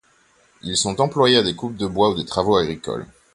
[0.63, 3.05] Ils sont employés à des coupes de bois ou des travaux agricoles.